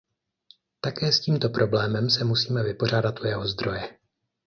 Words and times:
Také 0.81 1.11
s 1.11 1.19
tímto 1.19 1.49
problémem 1.49 2.09
se 2.09 2.23
musíme 2.23 2.63
vypořádat 2.63 3.19
u 3.21 3.25
jeho 3.27 3.47
zdroje. 3.47 3.97